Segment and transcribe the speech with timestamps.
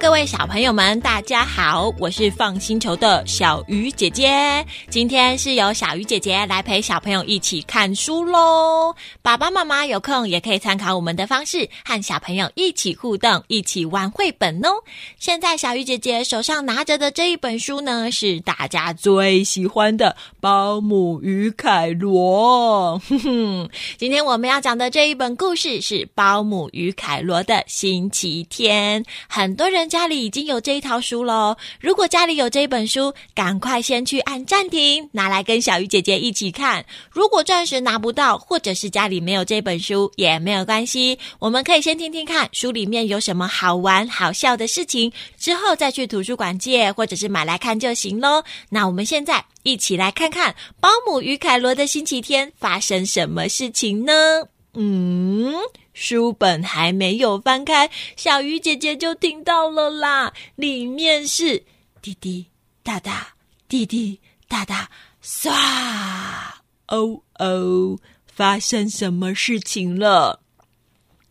[0.00, 4.64] 各位小朋友们，大家好，我是放星球的小鱼姐姐。
[4.88, 8.94] 今天是由小鱼姐姐来陪小朋友一起看书喽。
[9.20, 14.70] 爸爸妈妈有空也可以参考我们的方式，和小朋友一起互动，一起玩绘本哦。
[15.18, 22.98] 现在小鱼姐姐手上拿着的这一本书呢，是大家最喜欢的《保姆与凯罗》。
[23.06, 29.89] 哼哼，今天我们要讲的这一本故事是《保姆与凯罗的星期天》，很多人。
[29.90, 31.56] 家里已经有这一套书喽。
[31.80, 36.86] 如果家里有这本书，赶快先去按暂停，拿来跟小鱼姐姐一起看。
[37.10, 41.18] 如果暂时拿不到，或者是家里没有这本书，也没有关系。
[41.40, 48.44] 我们可以先听听看书里面有什么好玩、好笑的事情，之后再去图书馆借，或者是买来看就行喽。
[48.68, 54.12] 那我们现在一起来看看《保姆与凯罗的星期天》发生什么事情呢？
[54.74, 55.52] 嗯。
[55.92, 60.32] 书本还没有翻开，小鱼姐姐就听到了啦。
[60.56, 61.64] 里面是
[62.00, 62.46] 滴滴
[62.82, 63.34] 答答，
[63.68, 64.88] 滴滴答答，
[65.22, 65.50] 唰！
[66.88, 70.40] 哦哦，发生什么事情了？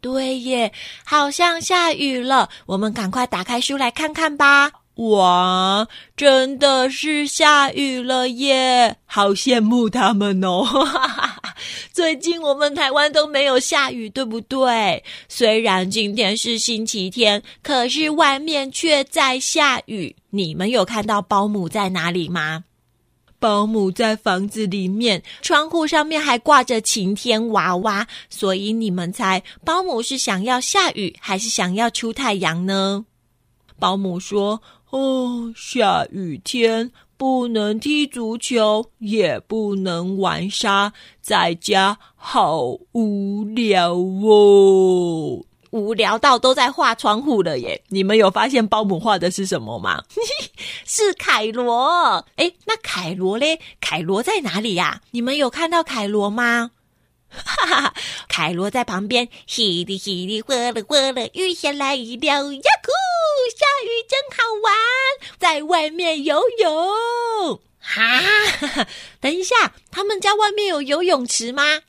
[0.01, 0.71] 对耶，
[1.03, 2.49] 好像下雨了。
[2.67, 4.71] 我们赶快打开书来看看吧。
[4.95, 8.97] 哇，真的是下雨了耶！
[9.05, 10.65] 好羡慕他们哦。
[11.91, 15.03] 最近我们台湾都没有下雨，对不对？
[15.27, 20.15] 虽然今天是星期天，可是外面却在下雨。
[20.29, 22.63] 你们有看到保姆在哪里吗？
[23.39, 28.07] 保姆在房子里面，窗户上面还挂着晴天娃娃。
[28.29, 33.05] 所以你们猜，保姆是想要下雨，还是想要出太阳呢？
[33.79, 34.61] 保姆说。
[34.91, 47.83] 哦，下雨天不能踢足球，也不能玩沙，在家好无聊哦，无聊到都在画窗户了耶！
[47.89, 50.01] 你们有发现包姆画的是什么吗？
[50.87, 52.25] 是凯罗。
[52.37, 53.59] 哎，那凯罗嘞？
[53.81, 55.01] 凯罗在哪里呀？
[55.11, 56.71] 你们有看到凯罗吗？
[57.31, 57.93] 哈哈，
[58.27, 62.61] 凯罗在旁边，稀里稀里哗啦哗啦，雨下来了呀！
[62.83, 62.91] 酷，
[63.55, 64.73] 下雨真好玩，
[65.37, 67.61] 在外面游泳。
[67.79, 68.21] 哈，
[69.21, 71.81] 等一下，他们家外面有游泳池吗？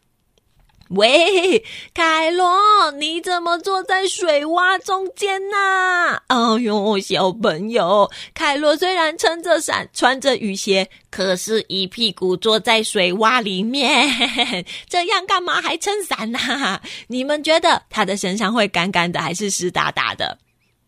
[0.91, 1.65] 喂，
[1.95, 6.21] 凯罗，你怎么坐在水洼中间呐？
[6.29, 14.09] 哦呦，小朋友，凯罗虽然撑着伞，穿着雨鞋，可是一屁股坐在水洼里面，
[14.91, 16.81] 这样干嘛还撑伞呢？
[17.07, 20.39] 你们觉得他的身上会干干的，还是湿哒哒的？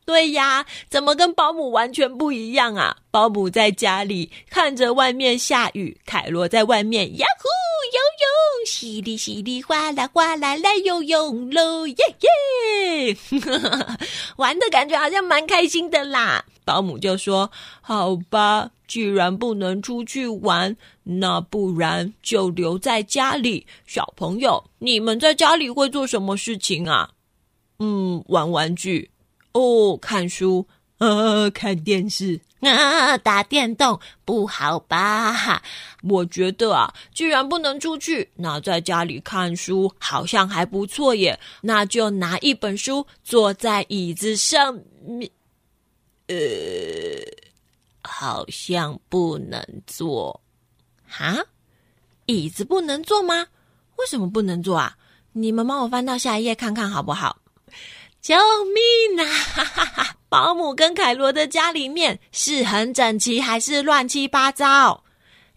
[0.05, 2.97] 对呀，怎么跟保姆完全不一样啊？
[3.11, 7.49] 保姆在家里看着外面下雨，凯罗在外面呀呼
[7.93, 13.17] 游泳，稀里稀里哗啦哗啦来游泳喽，耶耶，
[14.37, 16.45] 玩的感觉好像蛮开心的啦。
[16.65, 23.67] 保姆就说：“好吧，既然不能出去玩，那不然就留在家里。
[23.87, 27.11] 小朋友，你们在家里会做什么事情啊？
[27.79, 29.11] 嗯，玩玩具。”
[29.53, 30.67] 哦，看书，
[30.99, 35.63] 呃，看电视，啊，打电动，不好吧？
[36.03, 41.39] 我觉得啊，既然不能出去，那在家里看书好像还不错耶。
[41.61, 45.31] 那就拿一本书坐在椅子上面，
[46.29, 46.37] 呃，
[48.03, 50.41] 好像不能坐。
[51.07, 51.37] 哈，
[52.25, 53.49] 椅子不能坐吗？
[53.97, 54.97] 为什么不能坐啊？
[55.33, 57.42] 你们帮我翻到下一页看看好不好？
[58.23, 60.15] 救命啊！
[60.31, 65.03] 保姆跟凯罗的家里面是很整齐，还是乱七八糟？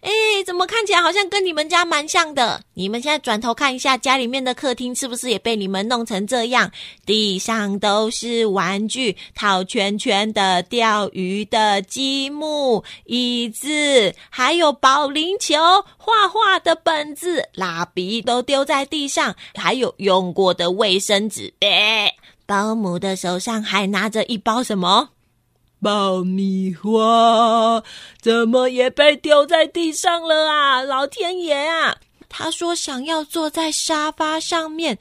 [0.00, 0.10] 哎，
[0.44, 2.60] 怎么看起来好像跟你们家蛮像的？
[2.74, 6.70] 你们现在转头看一下家里面的客厅，是不是也被你们弄成这样？
[7.06, 15.56] 地上都是玩具，套圈圈的、钓鱼的、积木、椅子，还有保龄球、
[15.96, 21.54] 画画的本子、蜡笔都丢在地上，还有用过的卫生纸。
[22.46, 25.10] 保姆的手上还拿着一包什么
[25.82, 27.82] 爆米花？
[28.20, 30.80] 怎么也被丢在地上了啊！
[30.80, 31.96] 老天爷啊！
[32.28, 34.98] 他说想要坐在沙发上面，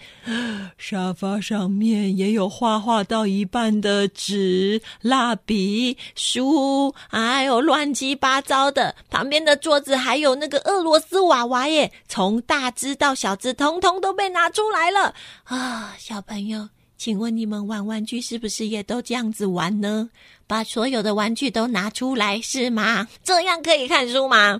[0.77, 8.95] 沙发上面也有画画到一半的纸、蜡笔、书，还有乱七八糟的。
[9.09, 15.13] 旁边的桌子还有那个俄罗斯娃娃耶，从大只到小只，通通都被拿出来了
[15.45, 15.95] 啊！
[15.97, 16.69] 小朋友。
[17.05, 20.09] 请问你们玩玩具是不是也都这样子玩呢？
[20.47, 23.07] 把所有的玩具都拿出来是吗？
[23.23, 24.59] 这样可以看书吗？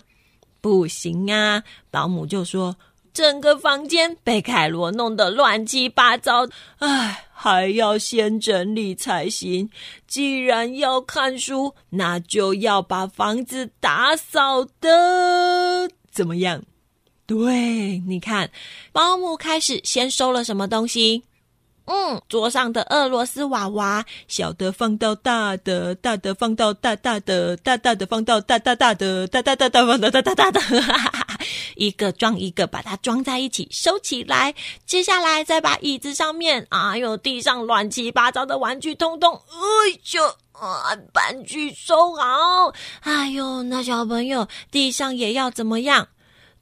[0.62, 1.64] 不行啊！
[1.90, 2.76] 保姆就说
[3.12, 6.48] 整个房间被凯罗弄得乱七八糟，
[6.78, 7.24] 唉。
[7.34, 9.68] 还要先整理才行。
[10.06, 16.62] 既然要看书，那就要把房子打扫的怎么样？
[17.26, 18.52] 对，你看，
[18.92, 21.24] 保姆开始先收了什么东西？
[21.86, 30.60] 嗯，桌上的俄罗斯娃娃，小的放到大的，大的放到大大的，大大的放到大大大的，大大大大放到大大大的，
[31.76, 34.56] 一个装一个，把它装在一起，收起来。
[34.86, 42.74] 接下来再把椅子上面，哎呦，地上乱七八糟的玩具，通通，哎呦，啊，搬去收好。
[43.02, 46.08] 哎呦，那小朋友，地上也要怎么样？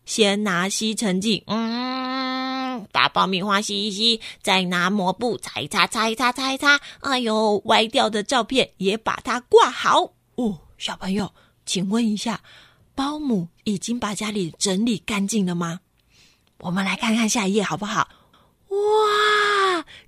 [0.05, 6.79] 先拿吸尘器，嗯，把爆米花吸一吸，再拿抹布擦一擦，擦一擦，擦一擦。
[6.99, 10.59] 哎呦，歪掉的照片也把它挂好哦。
[10.77, 11.33] 小朋友，
[11.65, 12.41] 请问一下，
[12.95, 15.79] 保姆已经把家里整理干净了吗？
[16.59, 18.07] 我们来看看下一页好不好？
[18.69, 18.77] 哇，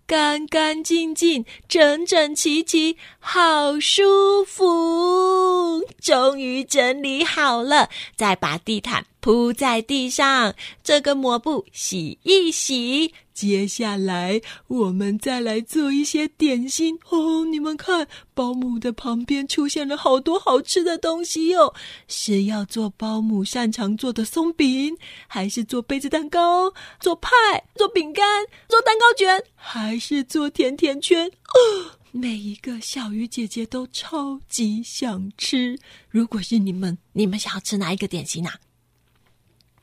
[0.07, 5.81] 干干净净，整整齐齐，好舒服！
[5.99, 10.53] 终于整理好了，再把地毯铺在地上，
[10.83, 13.13] 这个抹布洗一洗。
[13.35, 17.43] 接下来，我们再来做一些点心哦。
[17.43, 21.73] 你们看，保姆的旁边出现了好多好吃的东西哟。
[22.07, 24.97] 是要做保姆擅长做的松饼，
[25.27, 27.29] 还是做杯子蛋糕、做派、
[27.75, 31.27] 做饼干、做蛋糕卷，还是做甜甜圈？
[31.27, 35.77] 哦每一个小鱼姐姐都超级想吃。
[36.07, 38.57] 如果是你们，你们想要吃哪一个点心啊？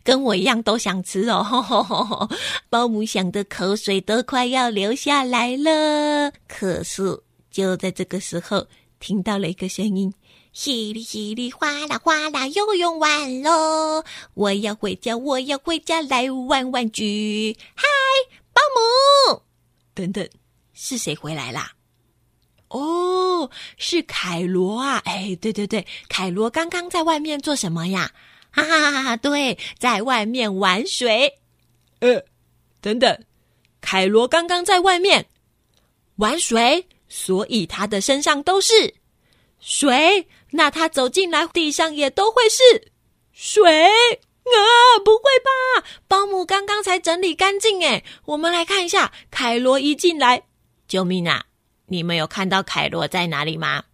[0.05, 2.29] 跟我一样都想吃哦，
[2.69, 6.33] 保姆想的口水都快要流下来了。
[6.49, 8.67] 可是就在这个时候，
[8.99, 10.13] 听到了一个声音：
[10.53, 14.05] 稀里稀里哗啦哗啦，又用完喽！
[14.35, 17.57] 我要回家，我要回家来玩玩具。
[17.75, 17.85] 嗨，
[18.53, 18.61] 保
[19.35, 19.43] 姆！
[19.95, 20.29] 等等，
[20.73, 21.73] 是谁回来啦？
[22.69, 25.03] 哦，是凯罗啊！
[25.05, 28.13] 哎，对对对，凯罗刚刚在外面做什么呀？
[28.53, 29.17] 哈哈哈哈！
[29.17, 31.39] 对，在外面玩水。
[32.01, 32.23] 呃，
[32.81, 33.25] 等等，
[33.81, 35.27] 凯罗刚刚在外面
[36.17, 38.95] 玩水，所以他的身上都是
[39.59, 40.29] 水。
[40.51, 42.93] 那他走进来，地上也都会是
[43.33, 44.61] 水啊？
[45.03, 45.89] 不会吧？
[46.07, 50.43] 保姆刚刚才整理干净诶我们来看一下，凯罗一进来，
[50.87, 51.47] 救命啊！
[51.87, 53.85] 你们有看到凯罗在哪里吗？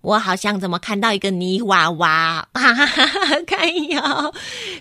[0.00, 2.48] 我好像怎么看到一个泥娃娃？
[2.54, 4.00] 哈哈哈哈看呀，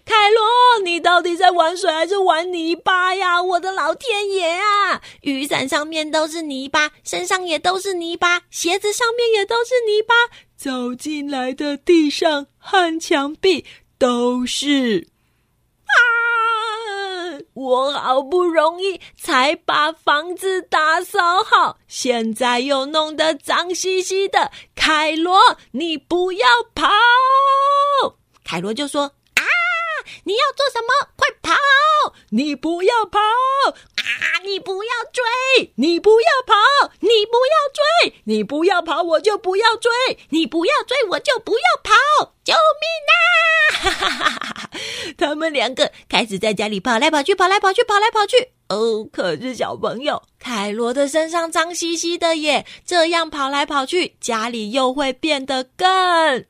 [0.05, 3.41] 凯罗，你到底在玩水还是玩泥巴呀？
[3.41, 5.01] 我的老天爷啊！
[5.21, 10.13] 雨伞上面都是泥巴，身上也都是泥巴，鞋子上面也都是泥巴，
[10.55, 13.65] 走进来的地上和墙壁
[13.97, 15.07] 都是。
[17.57, 24.51] 我好不容易才把房子打扫好，现在又弄得脏兮兮的。
[24.75, 25.39] 凯罗，
[25.71, 26.87] 你不要跑！
[28.45, 29.43] 凯罗就说：“啊，
[30.23, 31.09] 你要做什么？
[31.15, 31.55] 快跑！
[32.29, 33.19] 你不要跑！
[33.19, 34.05] 啊，
[34.43, 35.73] 你不要追！
[35.77, 36.53] 你不要跑！
[36.99, 38.21] 你不要追！
[38.25, 39.91] 你不要跑，我就不要追！
[40.29, 42.35] 你不要追，我就不要跑！
[42.43, 44.25] 救命啊！”
[45.17, 48.51] 他们两个开始在家里跑来跑去，跑来跑去，跑来跑去。
[48.69, 56.45] 哦，可是小朋友，凯罗的身上脏兮兮的耶，这样跑来跑去，家里又会变得更……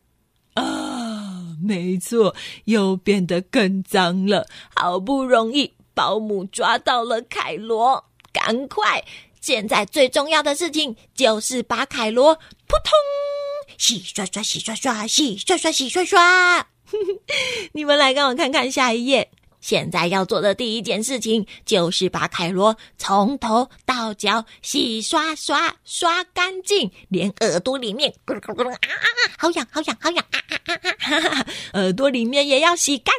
[0.56, 4.48] 啊，没错，又变得更脏了。
[4.76, 8.04] 好不容易，保姆抓到了凯罗，
[8.34, 9.04] 赶快！
[9.40, 12.92] 现在最重要的事情就是把凯罗扑通
[13.78, 16.68] 洗刷刷，洗刷刷，洗刷刷，洗刷刷。
[17.74, 19.30] 你们来跟我看看下一页。
[19.60, 31.48] 现在要做的第一件事情就是把凯罗从头到脚洗刷刷刷干净，连耳朵里面咕噜咕噜啊啊啊，好痒好痒好痒啊啊啊啊！
[31.74, 33.14] 耳朵里面也要洗干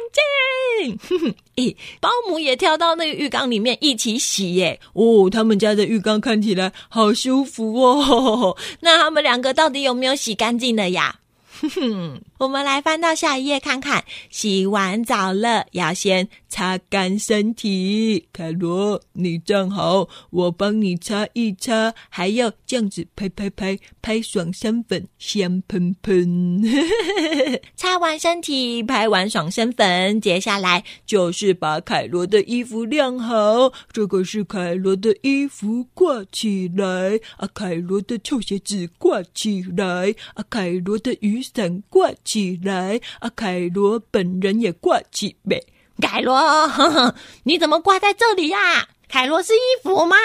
[0.79, 1.35] 净。
[1.57, 4.79] 咦，保姆也跳到那个浴缸里面一起洗耶！
[4.93, 8.57] 哦，他们家的浴缸看起来好舒服哦。
[8.79, 11.19] 那他们两个到底有没有洗干净了呀？
[11.61, 14.05] 哼哼，我们来翻到下一页看看。
[14.29, 18.29] 洗完澡了，要先擦干身体。
[18.31, 21.93] 凯罗，你站好，我帮你擦一擦。
[22.07, 26.63] 还要这样子，拍拍拍，拍爽身粉，香喷喷。
[27.75, 33.73] 擦完身体，拍完爽身粉，接下来就是把凯罗的衣服晾好。
[33.91, 37.19] 这个是凯罗的衣服，挂起来。
[37.35, 40.15] 啊，凯罗的臭鞋子挂起来。
[40.35, 41.43] 啊，凯罗的雨。
[41.53, 43.29] 伞挂起来，啊！
[43.35, 45.63] 凯罗本人也挂起呗。
[46.01, 46.39] 凯罗，
[47.43, 48.87] 你怎么挂在这里呀？
[49.07, 50.15] 凯罗是衣服吗？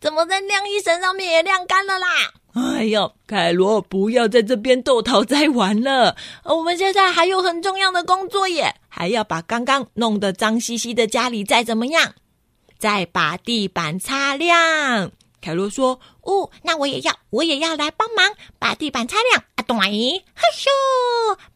[0.00, 2.06] 怎么在晾衣绳上面也晾干了啦？
[2.52, 12.14] 哎呦，凯罗，不要在这边逗桃灾玩了，我们现在还有很重要的工作耶，还要把刚刚弄得脏兮兮的家里再怎么样，
[12.78, 15.10] 再把地板擦亮。
[15.46, 20.66] 凯罗说：“哦，那我也要，我也要来帮忙把地板擦亮。”啊，对，嘿咻，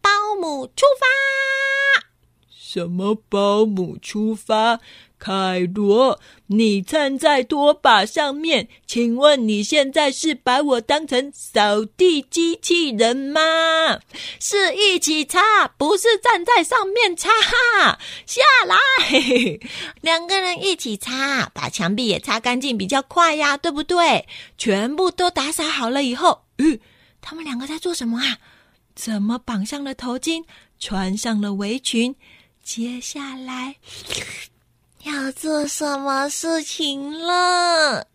[0.01, 1.07] 保姆出发。
[2.49, 4.79] 什么保姆出发？
[5.21, 14.01] 凯罗，你站在拖把上面，请问你现在是把我当成扫地机器人吗？
[14.41, 17.29] 是一起擦，不是站在上面擦。
[18.25, 18.77] 下来，
[20.01, 24.27] 两个人一起擦，把墙壁也擦干净比较快呀，对不对？
[24.57, 26.81] 全部都打扫好了以后，嗯，
[27.21, 28.39] 他们两个在做什么啊？
[28.95, 30.45] 怎么绑上了头巾，
[30.79, 32.17] 穿上了围裙？
[32.63, 33.77] 接下来。
[35.21, 38.07] 要做什么事情了？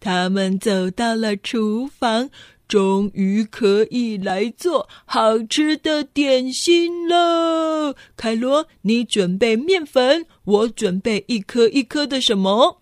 [0.00, 2.30] 他们走到了厨房，
[2.66, 7.94] 终于可以来做好吃的点心了。
[8.16, 12.80] 凯罗，你准备面粉，我准备一颗一颗的什么？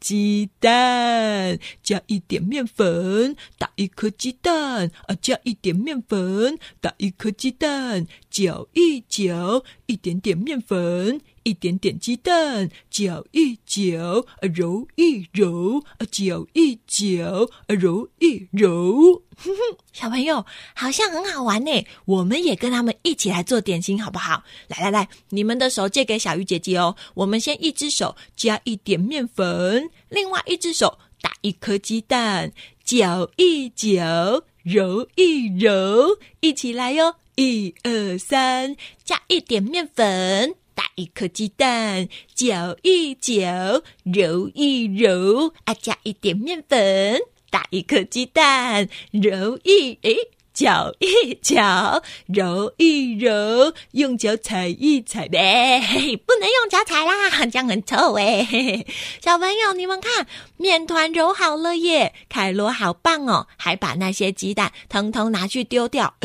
[0.00, 11.20] 鸡蛋，加一点面粉，打一颗鸡蛋啊，加一点面粉，打一颗鸡蛋，搅一搅，一点点面粉。
[11.44, 19.22] 一点点鸡蛋，搅一搅，揉一揉，搅一搅，揉一揉。
[19.92, 24.42] 小朋友好像很好玩呢，我们也跟他们一起来做点心，好不好？
[24.68, 26.96] 来来来，你们的手借给小鱼姐姐哦。
[27.14, 32.52] 我们先一只手加一点面粉，另外一只手打一颗鸡蛋，
[32.84, 37.16] 搅一搅，揉一揉，一起来哟！
[37.36, 40.54] 一二三，加一点面粉。
[40.74, 47.20] 打一颗鸡蛋，搅一搅，揉一揉，啊，加一点面粉。
[47.50, 50.16] 打一颗鸡蛋，揉一诶，
[50.52, 55.80] 搅一搅，揉一揉，用脚踩一踩呗，
[56.26, 58.84] 不能用脚踩啦，这样很臭诶。
[59.22, 60.26] 小朋友，你们看，
[60.56, 62.12] 面团揉好了耶！
[62.28, 66.16] 凯罗好棒哦，还把那些鸡蛋通通拿去丢掉。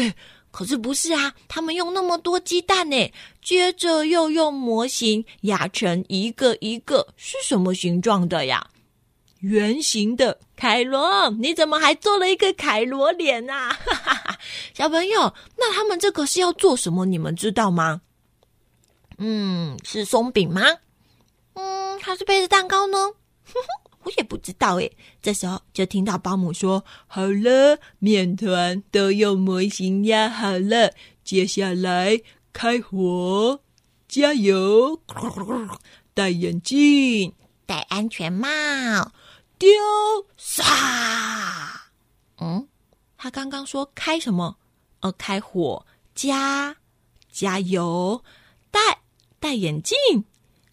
[0.59, 1.33] 可是不是啊？
[1.47, 8.67] 他们用那么多鸡蛋呢，接着又用模型压成一个一个，是什么形状的呀？
[9.39, 10.37] 圆形的。
[10.57, 13.73] 凯罗，你怎么还做了一个凯罗脸呐？
[14.75, 17.05] 小朋友，那他们这个是要做什么？
[17.05, 18.01] 你们知道吗？
[19.17, 20.61] 嗯，是松饼吗？
[21.53, 22.97] 嗯，还是杯子蛋糕呢？
[24.09, 32.19] 我也不知道诶，这时候就听到保姆说：“好了，面团都用模型压好了，接下来
[32.51, 33.61] 开火，
[34.07, 34.99] 加油，
[36.15, 37.35] 戴眼镜，
[37.67, 38.47] 戴安全帽，
[39.59, 39.69] 丢
[40.37, 41.91] 撒。”
[42.41, 42.67] 嗯，
[43.15, 44.57] 他刚刚说开什么？
[45.01, 45.85] 哦，开火，
[46.15, 46.75] 加
[47.31, 48.23] 加油，
[48.71, 48.79] 戴
[49.39, 49.95] 戴眼镜。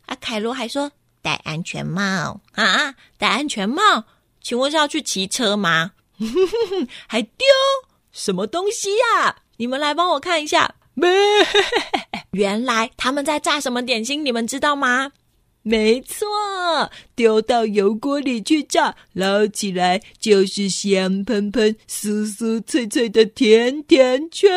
[0.07, 0.93] 啊，凯罗还说。
[1.27, 2.95] 戴安全帽啊！
[3.19, 4.05] 戴安全帽，
[4.41, 5.91] 请问是要去骑车吗？
[7.09, 7.45] 还丢
[8.13, 9.39] 什么东西呀？
[9.57, 10.77] 你们来帮我看一下。
[12.31, 14.25] 原来他们在炸什么点心？
[14.25, 15.11] 你们知道吗？
[15.63, 16.29] 没错，
[17.17, 24.49] 丢到油锅里去炸，捞起来就是香喷喷、酥酥脆脆的甜甜圈。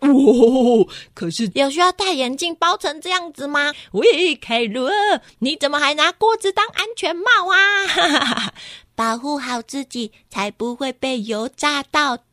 [0.00, 3.72] 哦，可是有需要戴眼镜包成这样子吗？
[3.92, 4.92] 喂，凯伦，
[5.40, 8.52] 你怎么还拿锅子当安全帽啊？
[8.94, 12.24] 保护好自己，才不会被油炸到丢。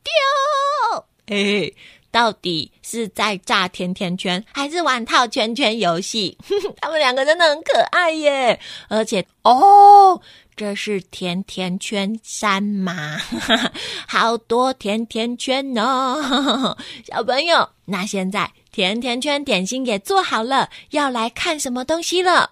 [1.28, 1.72] 哎，
[2.16, 6.38] 到底是在炸甜甜圈，还是玩套圈圈游戏？
[6.80, 8.58] 他们两个真的很可爱耶！
[8.88, 10.22] 而且哦。
[10.56, 13.18] 这是甜甜圈山吗？
[14.08, 22.52] 好多甜甜圈哦， 小朋友，那现在甜甜圈点心也做好了，要来看什么东西了？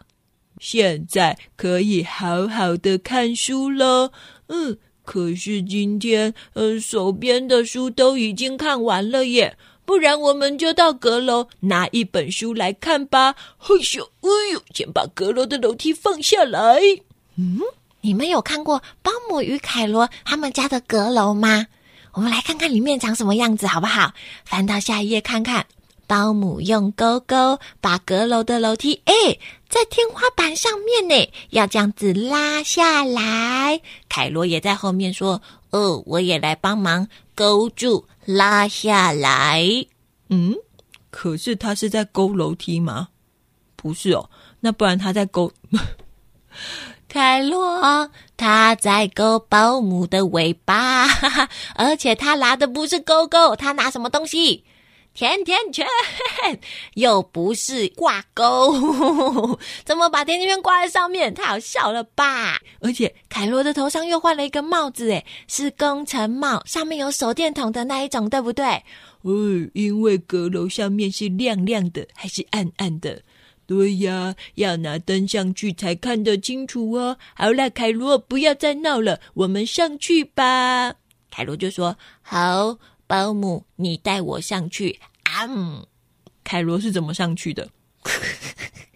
[0.59, 4.11] 现在可以好好的看书了。
[4.47, 9.57] 嗯，可是今天，呃，手边的书都已经看完了耶。
[9.85, 13.35] 不然我们就到阁楼拿一本书来看吧。
[13.57, 16.79] 嘿咻，哎呦，先把阁楼的楼梯放下来。
[17.35, 17.59] 嗯。
[17.99, 21.67] 你们有看过保姆与凯罗他们家的阁楼吗？
[22.11, 24.13] 我们来看看里面长什么样子，好不好？
[24.45, 25.65] 翻到下一页看看。
[26.13, 29.13] 保姆用钩钩把阁楼的楼梯，哎，
[29.67, 33.81] 在天花板上面呢，要这样子拉下来。
[34.07, 35.41] 凯罗也在后面说
[35.73, 39.65] ：“哦，我也来帮忙勾住拉下来。”
[40.29, 40.53] 嗯，
[41.09, 43.07] 可是他是在勾楼梯吗？
[43.75, 44.29] 不是哦，
[44.59, 45.51] 那不然他在勾。
[47.09, 51.07] 凯罗他在勾保姆的尾巴，
[51.73, 54.63] 而且他拿的不是勾勾，他拿什么东西？
[55.13, 55.85] 甜甜圈，
[56.95, 61.31] 又不是挂钩， 怎么把甜甜圈挂在上面？
[61.33, 62.59] 太好笑了吧！
[62.81, 68.83] 而且凯罗的头上又换了一个帽子，诶，是工程帽，上面有手电筒的那一种，对不对？
[69.21, 73.21] 哦，因为阁楼上面是亮亮的，还是暗暗的？
[73.67, 77.17] 对呀，要拿灯上去才看得清楚哦。
[77.35, 80.95] 好了，凯罗，不要再闹了，我们上去吧。
[81.31, 84.99] 凯罗就说：“好。”保姆，你带我上去。
[85.23, 85.47] 啊，
[86.43, 87.69] 凯罗是怎么上去的？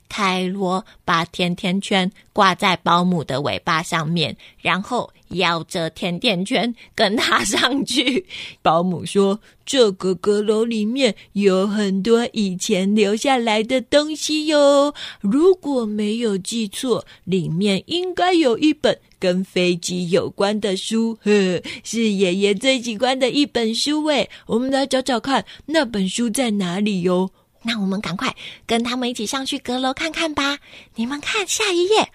[0.09, 8.25] 凯罗把甜甜圈挂在保姆的尾巴上面，然后咬着甜甜圈跟他上去。
[8.63, 21.31] 保姆说：“这个阁楼里面有很多以前留下来的东西哟，如果没有记错，里面应该有一本。”跟飞机有关的书，呵，
[21.83, 24.05] 是爷爷最喜欢的一本书。
[24.05, 27.29] 诶，我们来找找看，那本书在哪里哟？
[27.63, 30.59] 那我们赶快跟他们一起上去阁楼看看吧。
[30.95, 32.09] 你们看下一页，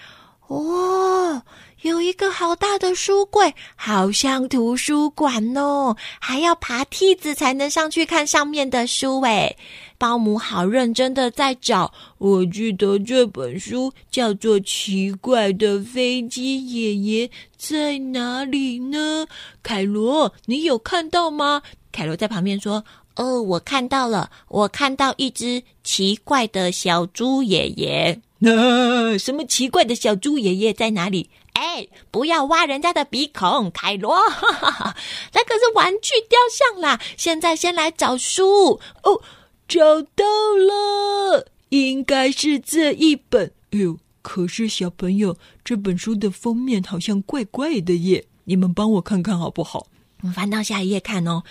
[0.46, 1.42] 哦，
[1.82, 9.20] 有一个好大的书柜，好像图书馆哦，还要爬梯子才能上去看上面的书。
[9.22, 9.56] 诶。
[10.02, 19.28] 保姆好认真的在找，我记得这本书叫做《奇怪的飞机爷爷》在哪里呢？
[19.62, 21.62] 凯罗，你有看到吗？
[21.92, 28.20] 凯罗在旁边说：“哦，我看到了，我看到一只奇怪的小猪爷爷。
[28.40, 31.30] 那什么奇怪的小猪爷爷在哪里？
[31.52, 34.16] 哎，不要挖人家的鼻孔，凯罗，
[35.32, 37.00] 那可是玩具雕像啦。
[37.16, 39.22] 现在先来找书哦。”
[39.68, 40.24] 找到
[40.58, 43.52] 了，应该是这一本。
[43.70, 48.26] 哎呦，可是小朋友，这本书的封面好像怪怪的耶！
[48.44, 49.86] 你们帮我看看好不好？
[50.20, 51.42] 我们翻到下一页看哦。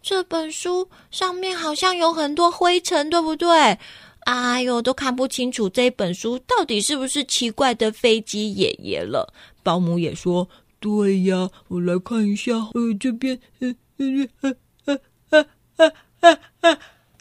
[0.00, 3.78] 这本书上面好像有很多灰尘，对不对？
[4.20, 9.32] 哎呦，都看不清楚这本书到底是不是奇怪的飞机爷爷了。
[9.62, 10.48] 保姆也说
[10.80, 12.54] ：“对呀，我来看一下。
[12.74, 14.98] 呃，这边，呃呃呃
[15.30, 16.78] 呃呃呃呃。”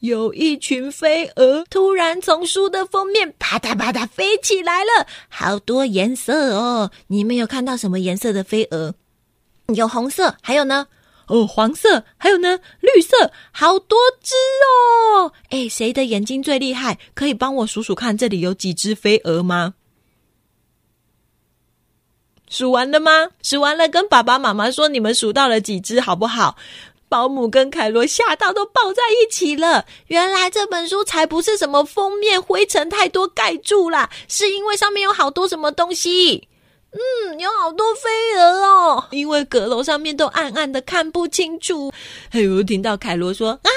[0.00, 6.90] 有一群飞蛾突然从书的封面啪嗒啪嗒飞起来了，好多颜色哦！
[7.08, 8.94] 你们有看到什么颜色的飞蛾？
[9.74, 10.86] 有红色，还有呢？
[11.28, 12.60] 哦，黄色，还有呢？
[12.80, 14.34] 绿色，好多只
[15.16, 15.32] 哦！
[15.50, 16.98] 哎，谁的眼睛最厉害？
[17.14, 19.74] 可以帮我数数看，这里有几只飞蛾吗？
[22.48, 23.30] 数完了吗？
[23.42, 26.56] 数完了，跟爸爸妈妈说，你们数到了几只，好不好？
[27.08, 29.84] 保姆跟凯罗吓到都抱在一起了。
[30.08, 36.48] 原来这本书才不是什么封面灰尘太多盖住啦，是因为上面有好多什么东西。
[36.92, 41.92] 嗯，有好多飞蛾哦，因为阁楼上面都暗暗的看不清楚。
[42.30, 43.68] 哎呦，听到凯罗说：“啊，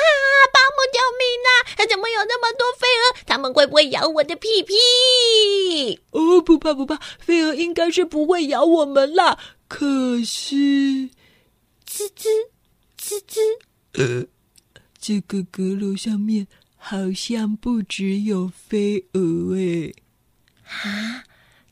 [0.53, 1.85] 保姆救命啊！
[1.89, 3.23] 怎么有那么多飞蛾？
[3.25, 9.37] 他们会不会咬我的屁屁？”哦，不怕不怕，飞蛾应该是不会咬我们啦。
[9.67, 9.85] 可
[10.23, 11.09] 是，吱
[12.15, 12.29] 吱。
[13.09, 13.39] 吱吱，
[13.93, 14.27] 呃，
[14.99, 16.45] 这个阁楼上面
[16.75, 19.95] 好像不只有飞蛾诶。
[20.63, 21.23] 啊，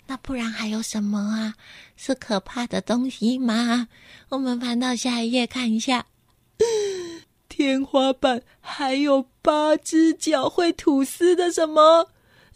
[0.07, 1.53] 那不然还有什么啊？
[1.95, 3.87] 是可怕的东西吗？
[4.29, 6.07] 我们翻到下一页看一下，
[7.47, 12.09] 天花板还有八只脚会吐丝的什么？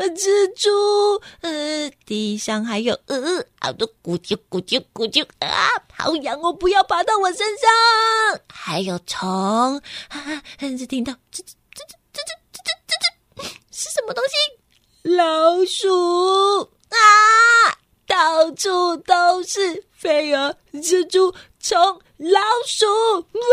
[0.09, 6.51] 蜘蛛，呃，地上还有呃，好多咕啾咕啾咕啾啊，好痒哦！
[6.53, 8.41] 不要爬到我身上。
[8.51, 9.77] 还有虫，
[10.09, 11.81] 啊，只听到吱吱吱
[12.13, 12.21] 吱吱
[12.53, 14.35] 吱吱吱，是什么东西？
[15.03, 21.79] 老鼠啊，到处都是飞蛾、蜘蛛、虫、
[22.17, 23.51] 老鼠，哇！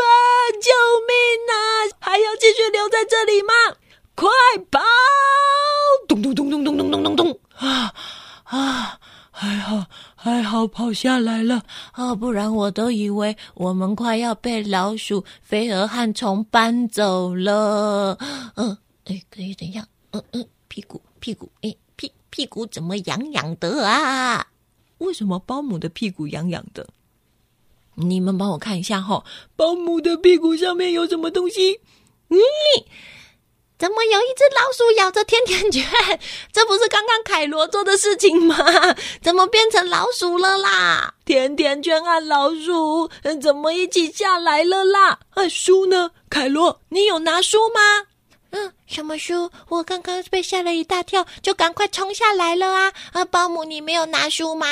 [0.61, 0.71] 救
[1.07, 1.17] 命
[1.51, 1.55] 啊！
[2.01, 3.55] 还要继续留在这里吗？
[4.19, 4.29] 快
[4.69, 4.81] 跑！
[6.09, 7.41] 咚咚咚咚咚咚咚咚咚！
[7.55, 7.95] 啊
[8.43, 8.99] 啊！
[9.31, 18.19] 还好还好跑下来了啊，不然我都以为我们快要被老鼠、飞蛾和虫搬走了。
[18.57, 19.87] 嗯，哎，可以等一下。
[20.11, 24.45] 嗯嗯，屁股屁股，哎，屁屁股怎么痒痒的啊？
[24.99, 26.89] 为什么保姆的屁股痒痒的？
[27.95, 31.79] 你们帮我看一下哈，保姆的屁股上面有什么东西？
[32.29, 32.39] 咦，
[33.79, 35.85] 怎么有一只老鼠咬着甜甜圈？
[36.53, 38.57] 这不是刚刚凯罗做的事情吗？
[39.23, 41.15] 怎么变成老鼠了啦？
[41.25, 43.09] 甜甜圈和老鼠
[43.41, 45.21] 怎么一起下来了啦？
[45.31, 46.11] 啊，书呢？
[46.29, 48.09] 凯罗，你有拿书吗？
[48.51, 49.51] 嗯，什么书？
[49.69, 52.93] 我刚刚被吓了一大跳，就赶快冲下来了啊！
[53.13, 54.67] 啊，保姆，你没有拿书吗？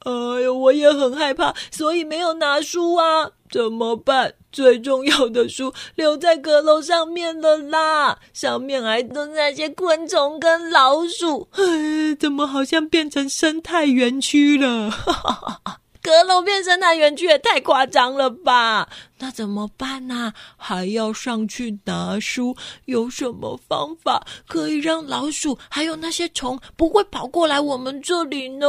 [0.00, 0.12] 哎
[0.42, 3.30] 呦，我也很害怕，所以没有拿书啊！
[3.50, 4.34] 怎么办？
[4.50, 11.48] 最重要的书留在阁楼上面了啦，上面还蹲那些昆虫跟老鼠。
[11.52, 14.90] 哎，怎么好像变成生态园区了？
[16.00, 18.88] 阁楼变生态园区也太夸张了吧？
[19.18, 20.32] 那怎么办呢？
[20.56, 22.56] 还要上去拿书？
[22.86, 28.66] 有什么方法可以让老鼠还有那些虫不会跑过来我们这里呢？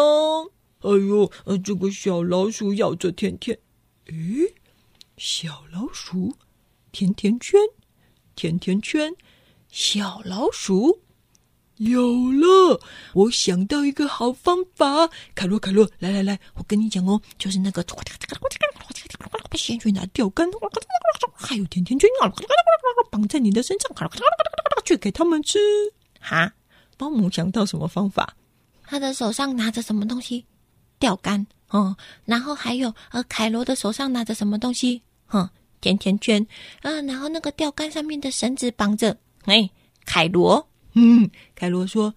[0.82, 3.58] 哎呦，呃，这个小老鼠咬着甜甜，
[4.08, 4.54] 诶，
[5.20, 6.34] 小老鼠，
[6.94, 7.60] 甜甜圈，
[8.38, 9.14] 甜甜圈，
[9.70, 11.02] 小老鼠，
[11.76, 12.80] 有了！
[13.14, 17.86] 我想到一个好方法，凯洛，凯洛，来来来，我跟你讲哦，就是那个，
[19.58, 20.50] 先去拿钓竿，
[21.34, 22.10] 还有甜甜圈，
[23.12, 23.92] 绑在你的身上，
[24.86, 25.60] 去给他们吃。
[26.22, 26.54] 哈，
[26.96, 28.38] 保姆想到什么方法？
[28.84, 30.46] 他的手上拿着什么东西？
[30.98, 35.04] 钓竿，嗯，然后还有呃，凯罗的手上拿着什么东西？
[35.30, 36.46] 哼，甜甜圈，
[36.82, 39.16] 嗯，然后那个钓竿上面的绳子绑着，
[39.46, 39.70] 哎，
[40.06, 42.14] 凯罗，嗯，凯罗说，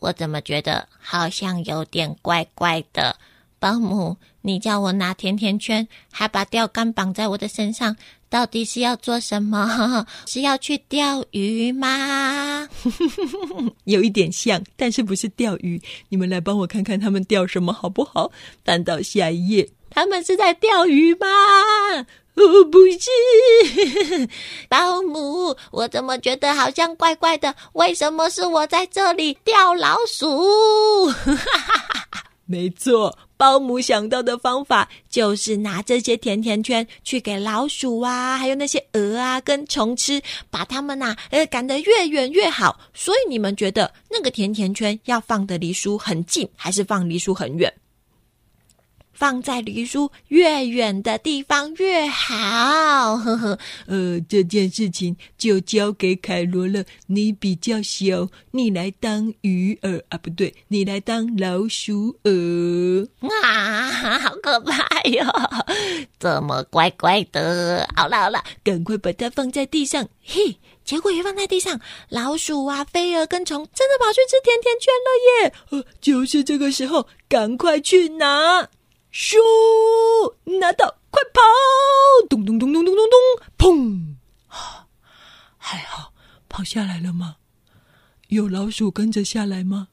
[0.00, 3.16] 我怎么觉得好像有点怪怪的？
[3.58, 7.96] 保姆，你叫我拿甜甜圈，还把钓竿绑在我的身上。
[8.28, 10.06] 到底是要做什么？
[10.26, 12.68] 是要去钓鱼吗？
[13.84, 15.80] 有一点像，但是不是钓鱼？
[16.10, 18.30] 你们来帮我看看他们钓什么好不好？
[18.64, 21.26] 翻到下一页，他们是在钓鱼吗？
[22.36, 24.28] 哦，不是，
[24.68, 27.54] 保姆，我怎么觉得好像怪怪的？
[27.72, 31.10] 为什么是我在这里钓老鼠？
[32.44, 33.18] 没错。
[33.38, 42.80] 保姆想到的方法就是拿这些甜甜圈去给老鼠啊，还有那些鹅啊跟虫吃，把它们呐呃赶得越远越好。
[42.94, 47.70] 所以你们觉得那个甜甜圈要放的离书很近，还是放离书很远？
[49.16, 53.16] 放在离书越远的地方越好。
[53.16, 56.84] 呵呵，呃，这件事情就交给凯罗了。
[57.06, 63.08] 你比较小，你来当鱼饵啊，不对，你来当老鼠饵。
[63.42, 65.24] 啊，好可怕哟！
[66.18, 67.88] 怎么乖乖的？
[67.96, 70.06] 好了好了，赶快把它放在地上。
[70.22, 75.52] 嘿，结果也放在地上，老鼠啊、飞蛾跟虫真的跑去吃甜甜圈了耶！
[75.70, 78.68] 呃，就是这个时候，赶快去拿。
[79.18, 79.34] 咻
[80.60, 81.40] 拿到，快跑！
[82.28, 83.16] 咚咚咚咚咚咚咚，
[83.56, 84.16] 砰！
[85.56, 86.12] 还好，
[86.50, 87.36] 跑下来了吗？
[88.28, 89.88] 有老鼠跟着下来吗？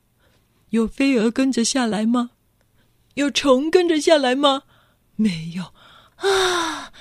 [0.71, 2.31] 有飞蛾跟着下来吗？
[3.13, 4.63] 有虫跟着下来吗？
[5.15, 5.73] 没有
[6.17, 6.91] 啊！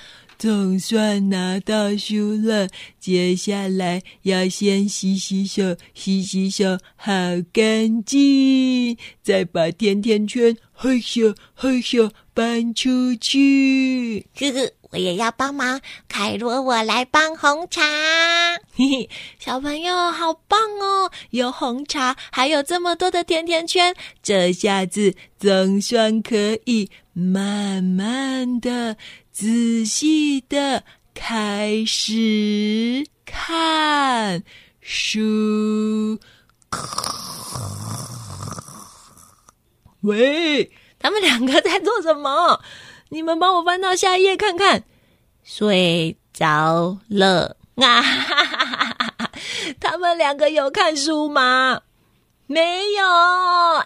[0.43, 2.67] 总算拿到书了，
[2.99, 7.13] 接下来要先洗洗手，洗洗手，好
[7.53, 14.27] 干净，再把甜甜圈嘿咻嘿咻搬出去。
[14.37, 15.79] 呵呵，我也要帮忙，
[16.09, 17.81] 凯罗，我来帮红茶。
[18.75, 28.97] 嘿嘿，小朋友好棒哦，有红茶，还有这么多的甜甜圈，这下子总算可以慢慢的。
[29.33, 30.83] 仔细的
[31.15, 34.43] 开始看
[34.79, 36.19] 书。
[40.01, 42.61] 喂，他们两个在做什么？
[43.09, 44.83] 你们帮我翻到下一页看看。
[45.43, 48.03] 睡着了啊！
[49.81, 51.81] 他们两个有看书吗？
[52.45, 53.03] 没有。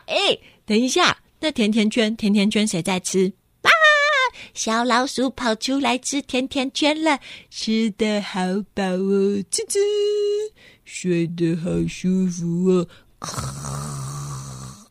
[0.08, 3.32] 哎，等一下，那甜甜圈，甜甜圈谁在吃？
[4.54, 8.40] 小老鼠跑出来吃甜甜圈了，吃的好
[8.74, 9.80] 饱哦，吱吱，
[10.86, 12.88] 睡得好舒服哦，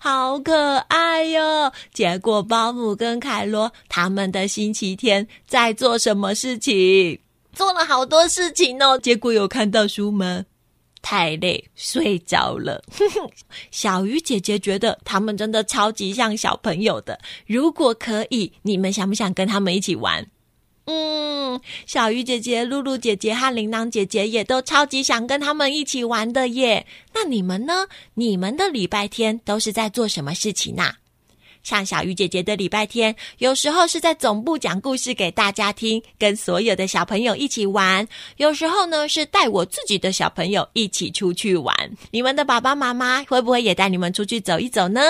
[0.00, 1.72] 好可爱哟！
[1.92, 7.20] 结果保姆跟凯罗他们的星期天在做什么事情？
[7.52, 8.98] 做了好多事情哦。
[8.98, 10.44] 结果有看到书吗？
[11.02, 12.82] 太累，睡着了。
[13.70, 17.18] 小鱼姐姐觉得他们真的超级像小朋友的。
[17.46, 20.26] 如果可以，你们想不想跟他们一起玩？
[20.86, 26.86] 嗯，小鱼姐姐、露露姐姐和铃铛姐姐也都超级想跟他们一起玩的耶。
[27.14, 27.86] 那你们呢？
[28.14, 30.94] 你们的礼拜天都是在做什么事情呢？
[31.62, 38.04] 像小鱼姐姐的礼拜天，有时候是在总部讲故事给大家听，跟所有的小朋友一起玩；
[38.36, 41.74] 有时候呢是带我自己的小朋友一起出去玩。
[42.10, 45.00] 你们的爸爸妈妈会不会也带你们出去走一走呢？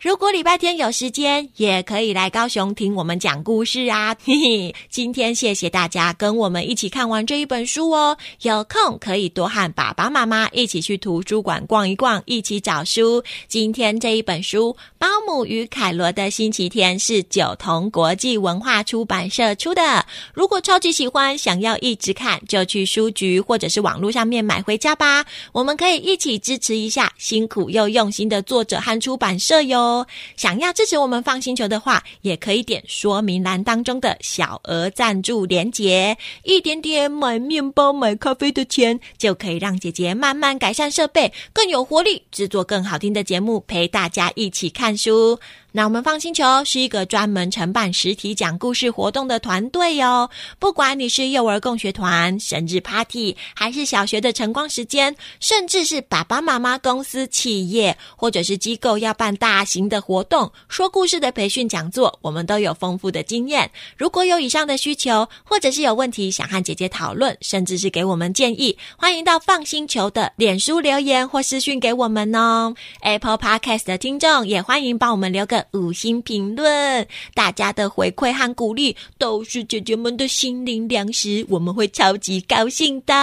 [0.00, 4.14] 如果礼拜天有时间，也可以来高雄听我们讲故事啊！
[4.24, 8.16] 嘿嘿，今天谢谢大家跟我们一起看完这一本书哦。
[8.42, 13.22] 有空可以多和爸爸妈妈一起去图书馆逛一逛，一起找书。
[13.48, 20.04] 今天这一本书《包姆与凯罗的星期天》是九童国际文化出版社出的。
[20.34, 25.24] 如果超级喜欢，想要一直看，就去书局或者是网络上面买回家吧。
[25.52, 29.93] 我们可以一起支持一下辛苦又用心的作者和出版社哟。
[30.36, 45.38] 想要支持我们放星球的话，也可以点说明栏当中的小额赞助连结，一点点买面包、买咖啡的钱，就可以让姐姐慢慢改善设备，更有活力，制作更好听的节目，陪大家一起看书。
[45.76, 50.30] 那我们放星球是一个专门承办实体讲故事活动的团队哟。
[50.60, 63.68] 不管你是幼儿共学团、生日 party，还是小学的晨光时间，甚至是爸爸妈妈公司、企业或者是机构要办大型的活动、说故事的培训讲座，我们都有丰富的经验。
[63.96, 72.76] 如果有以上的需求，或者是有问题想和姐姐讨论，甚至是给我们建议，欢迎到放星球的脸书留言或私讯给我们哦。
[73.00, 75.63] Apple Podcast 的听众也欢迎帮我们留个。
[75.72, 83.14] 五星评论，大家的回馈和鼓励都是姐姐们的心灵粮食，我们会超级高兴的。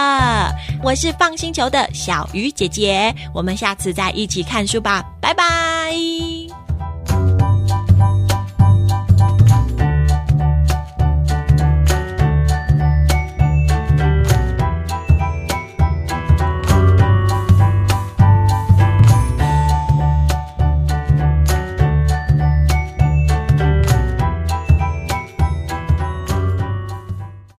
[0.84, 6.61] 我是放星球的小鱼姐姐，我们下次再一起看书吧，拜拜。